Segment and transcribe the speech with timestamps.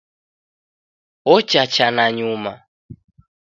[1.33, 2.51] Ochacha nanyuma